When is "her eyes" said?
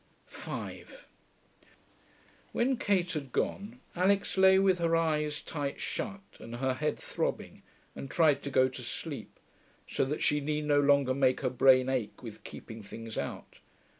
4.79-5.43